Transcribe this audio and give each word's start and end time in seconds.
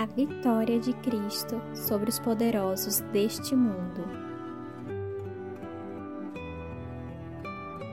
a 0.00 0.06
vitória 0.06 0.80
de 0.80 0.94
Cristo 0.94 1.60
sobre 1.74 2.08
os 2.08 2.18
poderosos 2.18 3.00
deste 3.12 3.54
mundo. 3.54 4.02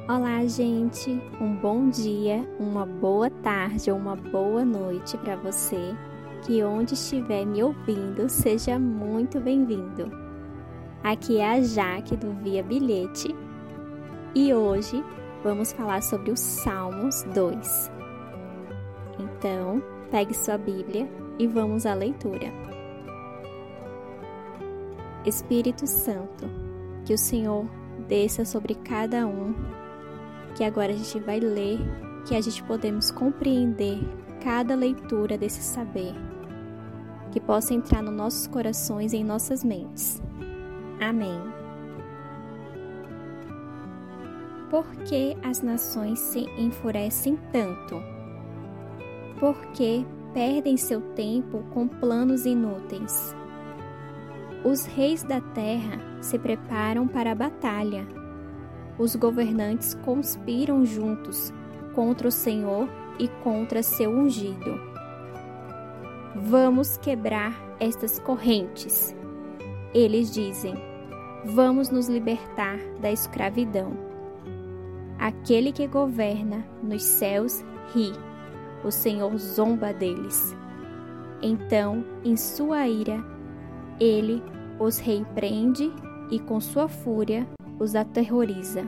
Olá, 0.07 0.45
gente! 0.45 1.21
Um 1.41 1.53
bom 1.57 1.89
dia, 1.89 2.47
uma 2.57 2.85
boa 2.85 3.29
tarde 3.29 3.91
ou 3.91 3.97
uma 3.97 4.15
boa 4.15 4.63
noite 4.63 5.17
para 5.17 5.35
você 5.35 5.93
que, 6.45 6.63
onde 6.63 6.93
estiver 6.93 7.45
me 7.45 7.61
ouvindo, 7.61 8.29
seja 8.29 8.79
muito 8.79 9.41
bem-vindo. 9.41 10.09
Aqui 11.03 11.39
é 11.39 11.55
a 11.57 11.61
Jaque 11.61 12.15
do 12.15 12.31
Via 12.41 12.63
Bilhete 12.63 13.35
e 14.33 14.53
hoje 14.53 15.03
vamos 15.43 15.73
falar 15.73 16.01
sobre 16.01 16.31
os 16.31 16.39
Salmos 16.39 17.23
2. 17.35 17.91
Então, 19.19 19.83
pegue 20.09 20.33
sua 20.33 20.57
Bíblia 20.57 21.26
e 21.39 21.47
vamos 21.47 21.85
à 21.85 21.93
leitura. 21.93 22.51
Espírito 25.25 25.85
Santo, 25.85 26.49
que 27.05 27.13
o 27.13 27.17
Senhor 27.17 27.65
desça 28.07 28.45
sobre 28.45 28.75
cada 28.75 29.27
um, 29.27 29.53
que 30.55 30.63
agora 30.63 30.93
a 30.93 30.95
gente 30.95 31.19
vai 31.19 31.39
ler, 31.39 31.79
que 32.25 32.35
a 32.35 32.41
gente 32.41 32.63
podemos 32.63 33.11
compreender 33.11 33.99
cada 34.43 34.75
leitura 34.75 35.37
desse 35.37 35.61
saber, 35.61 36.13
que 37.31 37.39
possa 37.39 37.73
entrar 37.73 38.01
nos 38.01 38.13
nossos 38.13 38.47
corações 38.47 39.13
e 39.13 39.17
em 39.17 39.23
nossas 39.23 39.63
mentes. 39.63 40.21
Amém. 40.99 41.39
Por 44.69 44.85
que 45.05 45.37
as 45.43 45.61
nações 45.61 46.19
se 46.19 46.39
enfurecem 46.57 47.37
tanto? 47.51 48.01
Por 49.39 49.55
que 49.67 50.05
perdem 50.37 50.77
seu 50.77 51.01
tempo 51.01 51.63
com 51.73 51.87
planos 51.87 52.45
inúteis. 52.45 53.35
Os 54.63 54.85
reis 54.85 55.23
da 55.23 55.41
terra 55.41 55.99
se 56.21 56.37
preparam 56.37 57.07
para 57.07 57.31
a 57.31 57.35
batalha. 57.35 58.07
Os 58.99 59.15
governantes 59.15 59.95
conspiram 60.05 60.85
juntos 60.85 61.51
contra 61.95 62.27
o 62.27 62.31
Senhor 62.31 62.87
e 63.17 63.27
contra 63.43 63.81
seu 63.81 64.11
ungido. 64.11 64.79
Vamos 66.35 66.97
quebrar 66.97 67.59
estas 67.79 68.19
correntes. 68.19 69.15
Eles 69.91 70.31
dizem: 70.31 70.75
Vamos 71.45 71.89
nos 71.89 72.07
libertar 72.07 72.77
da 73.01 73.11
escravidão. 73.11 73.91
Aquele 75.17 75.71
que 75.71 75.87
governa 75.87 76.63
nos 76.83 77.01
céus 77.01 77.65
ri 77.91 78.26
o 78.83 78.91
Senhor 78.91 79.35
zomba 79.37 79.93
deles. 79.93 80.55
Então, 81.41 82.03
em 82.23 82.35
sua 82.35 82.87
ira, 82.87 83.23
ele 83.99 84.41
os 84.79 84.97
repreende 84.97 85.91
e 86.31 86.39
com 86.39 86.59
sua 86.59 86.87
fúria 86.87 87.47
os 87.79 87.95
aterroriza. 87.95 88.83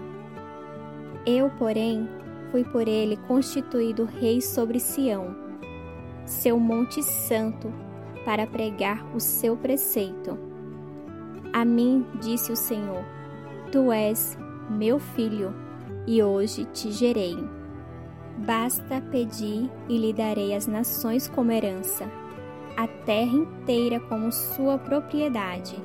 Eu, 1.25 1.49
porém, 1.51 2.09
fui 2.51 2.63
por 2.63 2.87
ele 2.87 3.17
constituído 3.27 4.05
rei 4.05 4.41
sobre 4.41 4.79
Sião, 4.79 5.35
seu 6.25 6.59
monte 6.59 7.03
santo, 7.03 7.71
para 8.25 8.47
pregar 8.47 9.05
o 9.15 9.19
seu 9.19 9.55
preceito. 9.55 10.37
A 11.53 11.65
mim 11.65 12.05
disse 12.21 12.51
o 12.51 12.55
Senhor: 12.55 13.03
Tu 13.71 13.91
és 13.91 14.37
meu 14.69 14.99
filho, 14.99 15.53
e 16.05 16.21
hoje 16.21 16.65
te 16.65 16.91
gerei. 16.91 17.37
Basta 18.45 19.01
pedir 19.11 19.69
e 19.87 19.97
lhe 19.97 20.13
darei 20.13 20.55
as 20.55 20.65
nações 20.65 21.27
como 21.27 21.51
herança, 21.51 22.09
a 22.77 22.87
terra 22.87 23.35
inteira 23.35 23.99
como 23.99 24.31
sua 24.31 24.77
propriedade. 24.77 25.75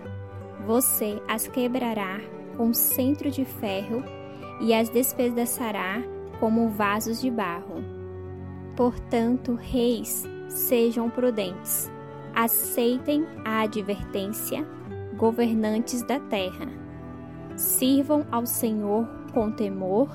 Você 0.65 1.21
as 1.29 1.49
quebrará 1.49 2.21
com 2.57 2.73
centro 2.73 3.31
de 3.31 3.45
ferro 3.45 4.03
e 4.61 4.73
as 4.73 4.89
despedaçará 4.89 6.03
como 6.39 6.69
vasos 6.69 7.21
de 7.21 7.31
barro. 7.31 7.83
Portanto, 8.77 9.59
reis, 9.61 10.25
sejam 10.49 11.11
prudentes, 11.11 11.91
aceitem 12.35 13.27
a 13.45 13.63
advertência, 13.63 14.67
governantes 15.17 16.03
da 16.03 16.21
terra. 16.21 16.69
Sirvam 17.57 18.25
ao 18.31 18.47
Senhor 18.47 19.07
com 19.33 19.51
temor 19.51 20.09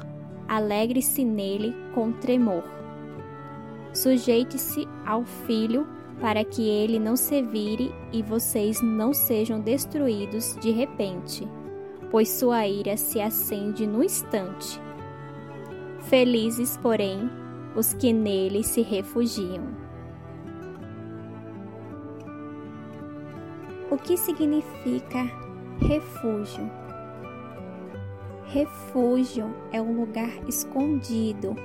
alegre-se 0.49 1.23
nele 1.23 1.75
com 1.93 2.11
tremor. 2.11 2.63
Sujeite-se 3.93 4.87
ao 5.05 5.23
filho 5.23 5.87
para 6.19 6.43
que 6.43 6.67
ele 6.67 6.99
não 6.99 7.15
se 7.15 7.41
vire 7.41 7.93
e 8.11 8.21
vocês 8.21 8.81
não 8.81 9.13
sejam 9.13 9.61
destruídos 9.61 10.57
de 10.59 10.71
repente, 10.71 11.47
pois 12.11 12.29
sua 12.29 12.67
ira 12.67 12.97
se 12.97 13.21
acende 13.21 13.87
no 13.87 14.03
instante. 14.03 14.81
Felizes, 16.01 16.75
porém, 16.77 17.29
os 17.75 17.93
que 17.93 18.11
nele 18.11 18.63
se 18.63 18.81
refugiam. 18.81 19.63
O 23.91 23.97
que 23.97 24.17
significa 24.17 25.23
refúgio? 25.79 26.78
Refúgio 28.51 29.53
é 29.71 29.79
um 29.79 29.99
lugar 29.99 30.31
escondido, 30.47 31.55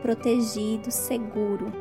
protegido, 0.00 0.88
seguro. 0.88 1.72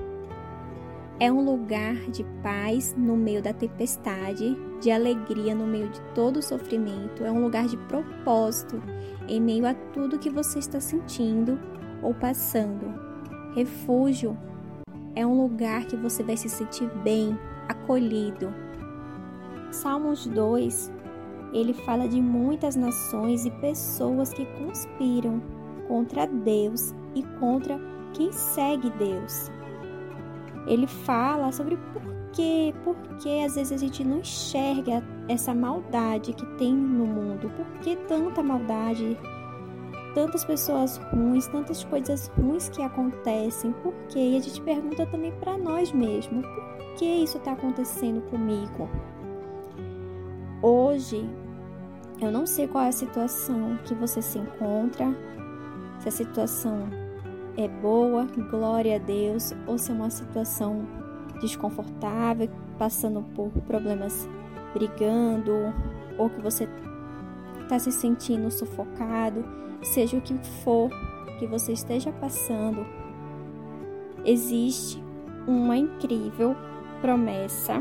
É 1.20 1.32
um 1.32 1.46
lugar 1.46 1.94
de 2.10 2.24
paz 2.42 2.96
no 2.98 3.16
meio 3.16 3.40
da 3.40 3.54
tempestade, 3.54 4.58
de 4.82 4.90
alegria 4.90 5.54
no 5.54 5.68
meio 5.68 5.90
de 5.90 6.02
todo 6.16 6.38
o 6.38 6.42
sofrimento. 6.42 7.24
É 7.24 7.32
um 7.32 7.44
lugar 7.44 7.68
de 7.68 7.78
propósito 7.78 8.82
em 9.28 9.40
meio 9.40 9.68
a 9.68 9.76
tudo 9.76 10.18
que 10.18 10.30
você 10.30 10.58
está 10.58 10.80
sentindo 10.80 11.60
ou 12.02 12.16
passando. 12.16 12.92
Refúgio 13.54 14.36
é 15.16 15.24
um 15.24 15.40
lugar 15.40 15.86
que 15.86 15.96
você 15.96 16.24
vai 16.24 16.36
se 16.36 16.50
sentir 16.50 16.90
bem, 17.04 17.38
acolhido. 17.70 18.52
Salmos 19.72 20.26
2 20.26 20.92
ele 21.54 21.74
fala 21.74 22.08
de 22.08 22.22
muitas 22.22 22.76
nações 22.76 23.46
e 23.46 23.52
pessoas 23.52 24.34
que 24.34 24.46
conspiram 24.46 25.42
contra 25.88 26.28
Deus 26.28 26.94
e 27.16 27.24
contra 27.40 27.80
quem 28.14 28.32
segue 28.32 28.90
Deus. 28.92 29.52
Ele 30.68 30.86
fala 30.86 31.52
sobre 31.52 31.78
por 31.78 32.02
quê, 32.34 32.74
por 32.84 32.96
que 33.20 33.44
às 33.44 33.56
vezes 33.56 33.72
a 33.72 33.78
gente 33.78 34.04
não 34.04 34.20
enxerga 34.20 35.04
essa 35.28 35.54
maldade 35.54 36.34
que 36.34 36.46
tem 36.58 36.74
no 36.74 37.06
mundo, 37.06 37.50
por 37.52 37.66
que 37.82 37.96
tanta 38.08 38.44
maldade, 38.44 39.18
tantas 40.14 40.44
pessoas 40.44 40.98
ruins, 41.12 41.48
tantas 41.48 41.84
coisas 41.86 42.28
ruins 42.38 42.70
que 42.70 42.82
acontecem, 42.82 43.72
por 43.84 43.94
quê? 44.10 44.20
E 44.20 44.38
a 44.38 44.42
gente 44.42 44.62
pergunta 44.62 45.06
também 45.06 45.32
para 45.40 45.58
nós 45.58 45.92
mesmos, 45.92 46.46
por 46.46 46.96
que 46.98 47.06
isso 47.06 47.38
está 47.38 47.54
acontecendo 47.54 48.22
comigo? 48.30 48.90
Hoje, 50.62 51.30
eu 52.20 52.32
não 52.32 52.48
sei 52.48 52.68
qual 52.68 52.84
é 52.84 52.88
a 52.88 52.92
situação 52.92 53.78
que 53.86 53.94
você 53.94 54.24
se 54.24 54.40
encontra, 54.40 55.06
se 56.00 56.10
a 56.10 56.12
situação 56.12 56.90
é 57.56 57.68
boa, 57.68 58.26
glória 58.50 58.96
a 58.96 58.98
Deus, 58.98 59.54
ou 59.68 59.78
se 59.78 59.92
é 59.92 59.94
uma 59.94 60.10
situação 60.10 60.88
desconfortável, 61.40 62.50
passando 62.80 63.24
por 63.36 63.52
problemas 63.68 64.28
brigando, 64.74 65.54
ou 66.18 66.28
que 66.28 66.42
você 66.42 66.68
está 67.62 67.78
se 67.78 67.92
sentindo 67.92 68.50
sufocado, 68.50 69.46
seja 69.84 70.18
o 70.18 70.22
que 70.22 70.36
for 70.64 70.90
que 71.38 71.46
você 71.46 71.74
esteja 71.74 72.12
passando, 72.14 72.84
existe 74.26 75.04
uma 75.48 75.78
incrível 75.78 76.56
promessa 77.00 77.80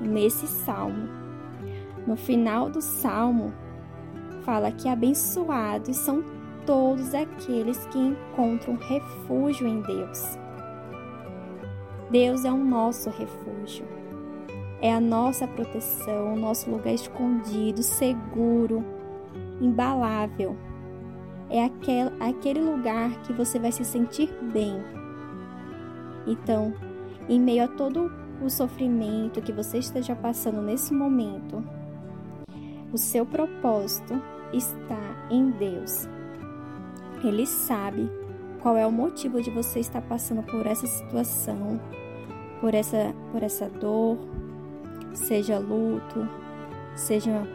nesse 0.00 0.48
salmo 0.48 1.20
no 2.06 2.16
final 2.16 2.68
do 2.70 2.80
salmo, 2.80 3.52
fala 4.44 4.72
que 4.72 4.88
abençoados 4.88 5.96
são 5.96 6.24
todos 6.66 7.14
aqueles 7.14 7.86
que 7.86 7.98
encontram 7.98 8.76
refúgio 8.76 9.66
em 9.66 9.80
Deus. 9.82 10.38
Deus 12.10 12.44
é 12.44 12.50
o 12.50 12.56
nosso 12.56 13.10
refúgio, 13.10 13.86
é 14.80 14.92
a 14.92 15.00
nossa 15.00 15.46
proteção, 15.46 16.34
o 16.34 16.36
nosso 16.36 16.70
lugar 16.70 16.92
escondido, 16.92 17.82
seguro, 17.82 18.84
imbalável. 19.60 20.56
É 21.48 21.64
aquele, 21.64 22.10
aquele 22.20 22.60
lugar 22.60 23.10
que 23.22 23.32
você 23.32 23.58
vai 23.58 23.72
se 23.72 23.84
sentir 23.84 24.32
bem. 24.52 24.76
Então, 26.26 26.72
em 27.28 27.40
meio 27.40 27.64
a 27.64 27.68
todo 27.68 28.10
o 28.42 28.48
sofrimento 28.48 29.42
que 29.42 29.52
você 29.52 29.78
esteja 29.78 30.14
passando 30.14 30.62
nesse 30.62 30.94
momento, 30.94 31.62
o 32.92 32.98
seu 32.98 33.24
propósito 33.24 34.20
está 34.52 35.00
em 35.30 35.50
Deus. 35.50 36.08
Ele 37.22 37.46
sabe 37.46 38.10
qual 38.60 38.76
é 38.76 38.86
o 38.86 38.92
motivo 38.92 39.40
de 39.40 39.50
você 39.50 39.80
estar 39.80 40.02
passando 40.02 40.42
por 40.42 40.66
essa 40.66 40.86
situação, 40.86 41.80
por 42.60 42.74
essa, 42.74 43.14
por 43.32 43.42
essa 43.42 43.68
dor, 43.68 44.18
Seja 45.12 45.58
luto, 45.58 46.28
seja 46.94 47.46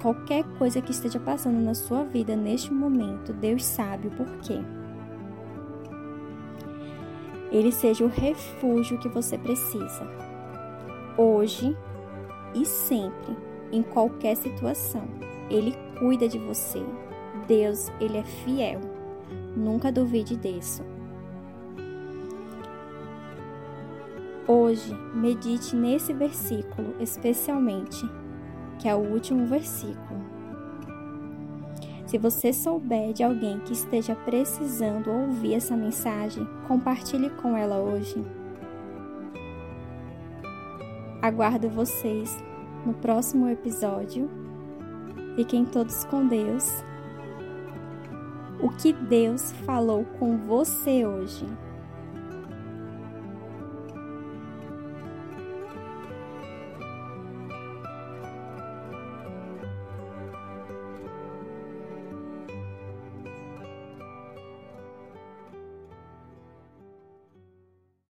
qualquer 0.00 0.44
coisa 0.56 0.80
que 0.80 0.92
esteja 0.92 1.18
passando 1.18 1.58
na 1.60 1.74
sua 1.74 2.04
vida 2.04 2.36
neste 2.36 2.72
momento, 2.72 3.32
Deus 3.32 3.64
sabe 3.64 4.08
o 4.08 4.10
porquê. 4.12 4.60
Ele 7.50 7.72
seja 7.72 8.04
o 8.04 8.08
refúgio 8.08 8.98
que 8.98 9.08
você 9.08 9.36
precisa, 9.36 10.08
hoje 11.18 11.76
e 12.54 12.64
sempre, 12.64 13.36
em 13.72 13.82
qualquer 13.82 14.36
situação. 14.36 15.08
Ele 15.50 15.74
cuida 15.98 16.28
de 16.28 16.38
você. 16.38 16.84
Deus, 17.48 17.90
ele 17.98 18.18
é 18.18 18.22
fiel. 18.22 18.80
Nunca 19.56 19.90
duvide 19.90 20.36
disso. 20.36 20.82
Hoje, 24.46 24.94
medite 25.14 25.74
nesse 25.74 26.12
versículo 26.12 26.94
especialmente, 27.00 28.08
que 28.78 28.88
é 28.88 28.94
o 28.94 28.98
último 28.98 29.46
versículo. 29.46 30.20
Se 32.06 32.18
você 32.18 32.52
souber 32.52 33.12
de 33.12 33.22
alguém 33.22 33.60
que 33.60 33.72
esteja 33.72 34.14
precisando 34.14 35.10
ouvir 35.10 35.54
essa 35.54 35.74
mensagem, 35.74 36.46
compartilhe 36.68 37.30
com 37.30 37.56
ela 37.56 37.78
hoje. 37.78 38.22
Aguardo 41.22 41.70
vocês 41.70 42.36
no 42.84 42.94
próximo 42.94 43.48
episódio. 43.48 44.28
Fiquem 45.36 45.64
todos 45.64 46.04
com 46.04 46.26
Deus. 46.26 46.84
O 48.60 48.68
que 48.70 48.92
Deus 48.92 49.52
falou 49.64 50.04
com 50.18 50.36
você 50.38 51.06
hoje? 51.06 51.46